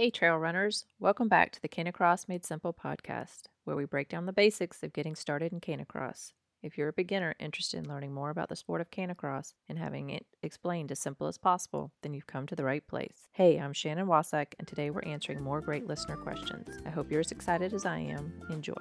Hey, 0.00 0.12
trail 0.12 0.36
runners. 0.36 0.84
Welcome 1.00 1.26
back 1.26 1.50
to 1.50 1.60
the 1.60 1.68
Canicross 1.68 2.28
Made 2.28 2.44
Simple 2.44 2.72
podcast, 2.72 3.46
where 3.64 3.74
we 3.74 3.84
break 3.84 4.08
down 4.08 4.26
the 4.26 4.32
basics 4.32 4.84
of 4.84 4.92
getting 4.92 5.16
started 5.16 5.52
in 5.52 5.58
Canicross. 5.58 6.30
If 6.62 6.78
you're 6.78 6.90
a 6.90 6.92
beginner 6.92 7.34
interested 7.40 7.78
in 7.78 7.88
learning 7.88 8.14
more 8.14 8.30
about 8.30 8.48
the 8.48 8.54
sport 8.54 8.80
of 8.80 8.92
Canicross 8.92 9.54
and 9.68 9.76
having 9.76 10.10
it 10.10 10.24
explained 10.40 10.92
as 10.92 11.00
simple 11.00 11.26
as 11.26 11.36
possible, 11.36 11.90
then 12.02 12.14
you've 12.14 12.28
come 12.28 12.46
to 12.46 12.54
the 12.54 12.62
right 12.62 12.86
place. 12.86 13.26
Hey, 13.32 13.58
I'm 13.58 13.72
Shannon 13.72 14.06
Wasak, 14.06 14.52
and 14.60 14.68
today 14.68 14.90
we're 14.90 15.02
answering 15.02 15.42
more 15.42 15.60
great 15.60 15.88
listener 15.88 16.16
questions. 16.16 16.68
I 16.86 16.90
hope 16.90 17.10
you're 17.10 17.18
as 17.18 17.32
excited 17.32 17.74
as 17.74 17.84
I 17.84 17.98
am. 17.98 18.40
Enjoy. 18.50 18.74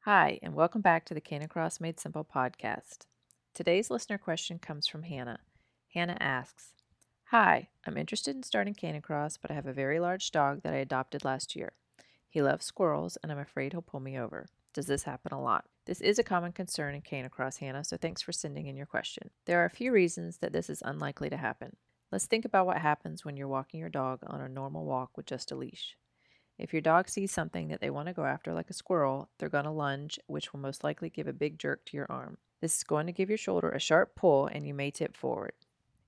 Hi, 0.00 0.38
and 0.42 0.52
welcome 0.52 0.82
back 0.82 1.06
to 1.06 1.14
the 1.14 1.22
Canicross 1.22 1.80
Made 1.80 1.98
Simple 1.98 2.26
podcast. 2.30 3.06
Today's 3.52 3.90
listener 3.90 4.16
question 4.16 4.60
comes 4.60 4.86
from 4.86 5.02
Hannah. 5.02 5.40
Hannah 5.92 6.16
asks, 6.20 6.72
Hi, 7.30 7.68
I'm 7.84 7.96
interested 7.96 8.36
in 8.36 8.44
starting 8.44 8.74
canicross, 8.74 9.38
but 9.42 9.50
I 9.50 9.54
have 9.54 9.66
a 9.66 9.72
very 9.72 9.98
large 9.98 10.30
dog 10.30 10.62
that 10.62 10.72
I 10.72 10.76
adopted 10.76 11.24
last 11.24 11.56
year. 11.56 11.72
He 12.28 12.42
loves 12.42 12.64
squirrels, 12.64 13.18
and 13.22 13.32
I'm 13.32 13.40
afraid 13.40 13.72
he'll 13.72 13.82
pull 13.82 13.98
me 14.00 14.16
over. 14.16 14.46
Does 14.72 14.86
this 14.86 15.02
happen 15.02 15.32
a 15.32 15.42
lot? 15.42 15.64
This 15.84 16.00
is 16.00 16.18
a 16.18 16.22
common 16.22 16.52
concern 16.52 16.94
in 16.94 17.02
canicross, 17.02 17.58
Hannah, 17.58 17.82
so 17.82 17.96
thanks 17.96 18.22
for 18.22 18.30
sending 18.30 18.66
in 18.66 18.76
your 18.76 18.86
question. 18.86 19.30
There 19.46 19.60
are 19.60 19.66
a 19.66 19.70
few 19.70 19.90
reasons 19.90 20.38
that 20.38 20.52
this 20.52 20.70
is 20.70 20.80
unlikely 20.84 21.28
to 21.30 21.36
happen. 21.36 21.76
Let's 22.12 22.26
think 22.26 22.44
about 22.44 22.66
what 22.66 22.78
happens 22.78 23.24
when 23.24 23.36
you're 23.36 23.48
walking 23.48 23.80
your 23.80 23.88
dog 23.88 24.20
on 24.28 24.40
a 24.40 24.48
normal 24.48 24.84
walk 24.84 25.16
with 25.16 25.26
just 25.26 25.50
a 25.50 25.56
leash. 25.56 25.96
If 26.60 26.74
your 26.74 26.82
dog 26.82 27.08
sees 27.08 27.32
something 27.32 27.68
that 27.68 27.80
they 27.80 27.88
want 27.88 28.08
to 28.08 28.12
go 28.12 28.26
after, 28.26 28.52
like 28.52 28.68
a 28.68 28.74
squirrel, 28.74 29.30
they're 29.38 29.48
going 29.48 29.64
to 29.64 29.70
lunge, 29.70 30.20
which 30.26 30.52
will 30.52 30.60
most 30.60 30.84
likely 30.84 31.08
give 31.08 31.26
a 31.26 31.32
big 31.32 31.58
jerk 31.58 31.86
to 31.86 31.96
your 31.96 32.06
arm. 32.10 32.36
This 32.60 32.76
is 32.76 32.84
going 32.84 33.06
to 33.06 33.12
give 33.12 33.30
your 33.30 33.38
shoulder 33.38 33.70
a 33.70 33.80
sharp 33.80 34.14
pull 34.14 34.46
and 34.46 34.66
you 34.66 34.74
may 34.74 34.90
tip 34.90 35.16
forward. 35.16 35.52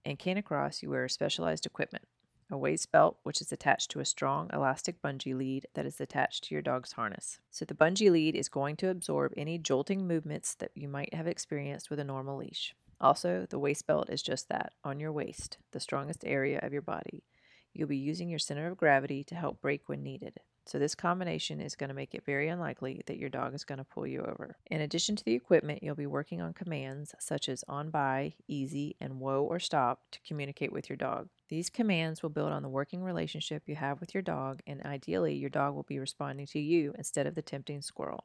In 0.05 0.19
Canicross, 0.19 0.83
you 0.83 0.91
wear 0.91 1.09
specialized 1.09 1.65
equipment 1.65 2.05
a 2.51 2.59
waist 2.59 2.93
belt, 2.93 3.17
which 3.23 3.41
is 3.41 3.51
attached 3.51 3.91
to 3.91 4.01
a 4.01 4.05
strong 4.05 4.51
elastic 4.53 5.01
bungee 5.01 5.35
lead 5.35 5.67
that 5.73 5.87
is 5.87 6.03
attached 6.03 6.45
to 6.45 6.55
your 6.55 6.61
dog's 6.61 6.93
harness. 6.93 7.39
So 7.51 7.65
the 7.65 7.73
bungee 7.73 8.11
lead 8.11 8.37
is 8.37 8.51
going 8.51 8.77
to 8.77 8.91
absorb 8.91 9.33
any 9.39 9.57
jolting 9.57 10.07
movements 10.07 10.55
that 10.57 10.73
you 10.75 10.87
might 10.87 11.15
have 11.15 11.27
experienced 11.27 11.89
with 11.89 11.99
a 11.99 12.05
normal 12.05 12.37
leash. 12.37 12.75
Also, 13.01 13.47
the 13.49 13.59
waist 13.59 13.87
belt 13.87 14.11
is 14.11 14.23
just 14.23 14.51
that 14.51 14.75
on 14.85 15.01
your 15.01 15.13
waist, 15.13 15.57
the 15.71 15.81
strongest 15.81 16.27
area 16.27 16.61
of 16.63 16.75
your 16.75 16.83
body. 16.83 17.25
You'll 17.73 17.89
be 17.89 17.97
using 17.97 18.29
your 18.29 18.39
center 18.39 18.67
of 18.67 18.77
gravity 18.77 19.25
to 19.25 19.35
help 19.35 19.61
brake 19.61 19.89
when 19.89 20.03
needed. 20.03 20.41
So, 20.65 20.79
this 20.79 20.95
combination 20.95 21.61
is 21.61 21.75
going 21.75 21.89
to 21.89 21.95
make 21.95 22.15
it 22.15 22.25
very 22.25 22.49
unlikely 22.49 23.03
that 23.07 23.19
your 23.19 23.29
dog 23.29 23.53
is 23.53 23.65
going 23.65 23.79
to 23.79 23.85
pull 23.85 24.07
you 24.07 24.21
over. 24.21 24.57
In 24.71 24.81
addition 24.81 25.17
to 25.17 25.25
the 25.25 25.35
equipment, 25.35 25.83
you'll 25.83 25.97
be 25.97 26.07
working 26.07 26.41
on 26.41 26.53
commands 26.53 27.15
such 27.19 27.49
as 27.49 27.65
on 27.69 27.91
by, 27.91 28.35
easy, 28.47 28.95
and 29.01 29.19
whoa 29.19 29.43
or 29.43 29.59
stop 29.59 30.03
to 30.13 30.21
communicate 30.27 30.73
with 30.73 30.89
your 30.89 30.97
dog. 30.97 31.29
These 31.49 31.69
commands 31.69 32.23
will 32.23 32.31
build 32.31 32.53
on 32.53 32.63
the 32.63 32.69
working 32.69 33.03
relationship 33.03 33.65
you 33.67 33.75
have 33.75 33.99
with 33.99 34.15
your 34.15 34.23
dog, 34.23 34.61
and 34.65 34.81
ideally, 34.85 35.35
your 35.35 35.51
dog 35.51 35.75
will 35.75 35.83
be 35.83 35.99
responding 35.99 36.47
to 36.47 36.61
you 36.61 36.95
instead 36.97 37.27
of 37.27 37.35
the 37.35 37.43
tempting 37.43 37.83
squirrel. 37.83 38.25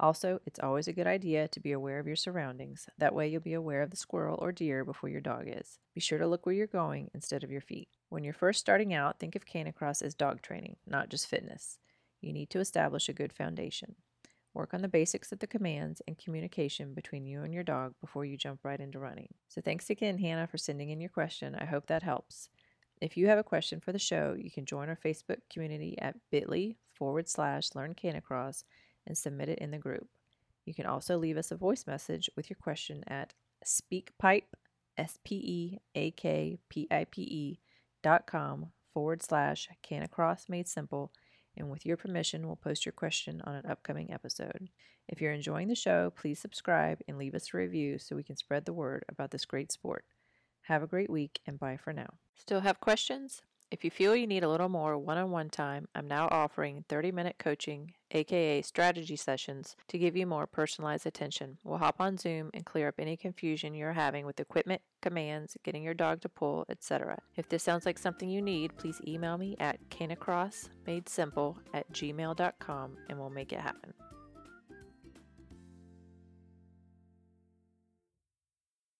Also, 0.00 0.40
it's 0.46 0.60
always 0.60 0.86
a 0.86 0.92
good 0.92 1.06
idea 1.08 1.48
to 1.48 1.60
be 1.60 1.72
aware 1.72 1.98
of 1.98 2.06
your 2.06 2.16
surroundings. 2.16 2.88
That 2.98 3.14
way, 3.14 3.26
you'll 3.26 3.40
be 3.40 3.54
aware 3.54 3.82
of 3.82 3.90
the 3.90 3.96
squirrel 3.96 4.38
or 4.40 4.52
deer 4.52 4.84
before 4.84 5.10
your 5.10 5.20
dog 5.20 5.44
is. 5.46 5.78
Be 5.94 6.00
sure 6.00 6.18
to 6.18 6.26
look 6.26 6.46
where 6.46 6.54
you're 6.54 6.68
going 6.68 7.10
instead 7.12 7.42
of 7.42 7.50
your 7.50 7.60
feet. 7.60 7.88
When 8.08 8.22
you're 8.22 8.32
first 8.32 8.60
starting 8.60 8.94
out, 8.94 9.18
think 9.18 9.34
of 9.34 9.44
canicross 9.44 10.00
as 10.02 10.14
dog 10.14 10.40
training, 10.40 10.76
not 10.86 11.08
just 11.08 11.26
fitness. 11.26 11.78
You 12.20 12.32
need 12.32 12.50
to 12.50 12.60
establish 12.60 13.08
a 13.08 13.12
good 13.12 13.32
foundation. 13.32 13.96
Work 14.54 14.72
on 14.72 14.82
the 14.82 14.88
basics 14.88 15.32
of 15.32 15.40
the 15.40 15.46
commands 15.46 16.00
and 16.06 16.16
communication 16.16 16.94
between 16.94 17.26
you 17.26 17.42
and 17.42 17.52
your 17.52 17.64
dog 17.64 17.94
before 18.00 18.24
you 18.24 18.36
jump 18.36 18.60
right 18.64 18.80
into 18.80 18.98
running. 18.98 19.34
So, 19.48 19.60
thanks 19.60 19.90
again, 19.90 20.18
Hannah, 20.18 20.46
for 20.46 20.58
sending 20.58 20.90
in 20.90 21.00
your 21.00 21.10
question. 21.10 21.56
I 21.56 21.64
hope 21.64 21.86
that 21.88 22.02
helps. 22.02 22.48
If 23.00 23.16
you 23.16 23.28
have 23.28 23.38
a 23.38 23.44
question 23.44 23.80
for 23.80 23.92
the 23.92 23.98
show, 23.98 24.34
you 24.36 24.50
can 24.50 24.64
join 24.64 24.88
our 24.88 24.98
Facebook 25.04 25.38
community 25.52 25.96
at 26.00 26.16
bit.ly 26.30 26.76
forward 26.92 27.28
slash 27.28 27.74
learn 27.74 27.94
canicross 27.94 28.64
and 29.08 29.18
submit 29.18 29.48
it 29.48 29.58
in 29.58 29.72
the 29.72 29.78
group. 29.78 30.06
You 30.64 30.74
can 30.74 30.86
also 30.86 31.18
leave 31.18 31.36
us 31.36 31.50
a 31.50 31.56
voice 31.56 31.86
message 31.86 32.30
with 32.36 32.48
your 32.48 32.58
question 32.62 33.02
at 33.08 33.34
speakpipe, 33.66 34.42
S 34.96 35.18
P 35.24 35.34
E 35.34 35.78
A 35.96 36.10
K 36.12 36.58
P 36.68 36.86
I 36.90 37.06
P 37.10 37.22
E 37.22 37.60
dot 38.02 38.26
com 38.26 38.66
forward 38.92 39.22
slash 39.22 39.68
canicross 39.82 40.48
made 40.48 40.68
simple. 40.68 41.10
And 41.56 41.70
with 41.70 41.84
your 41.84 41.96
permission, 41.96 42.46
we'll 42.46 42.56
post 42.56 42.86
your 42.86 42.92
question 42.92 43.42
on 43.44 43.54
an 43.56 43.66
upcoming 43.66 44.12
episode. 44.12 44.68
If 45.08 45.20
you're 45.20 45.32
enjoying 45.32 45.68
the 45.68 45.74
show, 45.74 46.12
please 46.14 46.38
subscribe 46.38 47.00
and 47.08 47.18
leave 47.18 47.34
us 47.34 47.48
a 47.52 47.56
review 47.56 47.98
so 47.98 48.14
we 48.14 48.22
can 48.22 48.36
spread 48.36 48.64
the 48.64 48.72
word 48.72 49.04
about 49.08 49.30
this 49.32 49.44
great 49.44 49.72
sport. 49.72 50.04
Have 50.62 50.82
a 50.82 50.86
great 50.86 51.10
week 51.10 51.40
and 51.46 51.58
bye 51.58 51.78
for 51.78 51.92
now. 51.92 52.14
Still 52.36 52.60
have 52.60 52.78
questions? 52.78 53.42
If 53.70 53.84
you 53.84 53.90
feel 53.90 54.16
you 54.16 54.26
need 54.26 54.44
a 54.44 54.48
little 54.48 54.70
more 54.70 54.96
one 54.96 55.18
on 55.18 55.30
one 55.30 55.50
time, 55.50 55.88
I'm 55.94 56.08
now 56.08 56.26
offering 56.30 56.86
30 56.88 57.12
minute 57.12 57.36
coaching, 57.38 57.92
aka 58.12 58.62
strategy 58.62 59.14
sessions, 59.14 59.76
to 59.88 59.98
give 59.98 60.16
you 60.16 60.26
more 60.26 60.46
personalized 60.46 61.06
attention. 61.06 61.58
We'll 61.64 61.76
hop 61.76 61.96
on 62.00 62.16
Zoom 62.16 62.50
and 62.54 62.64
clear 62.64 62.88
up 62.88 62.94
any 62.98 63.18
confusion 63.18 63.74
you're 63.74 63.92
having 63.92 64.24
with 64.24 64.40
equipment, 64.40 64.80
commands, 65.02 65.58
getting 65.64 65.82
your 65.82 65.92
dog 65.92 66.22
to 66.22 66.30
pull, 66.30 66.64
etc. 66.70 67.18
If 67.36 67.50
this 67.50 67.62
sounds 67.62 67.84
like 67.84 67.98
something 67.98 68.30
you 68.30 68.40
need, 68.40 68.74
please 68.78 69.02
email 69.06 69.36
me 69.36 69.54
at 69.60 69.78
canicrossmadesimple 69.90 71.56
at 71.74 71.92
gmail.com 71.92 72.96
and 73.10 73.18
we'll 73.18 73.28
make 73.28 73.52
it 73.52 73.60
happen. 73.60 73.92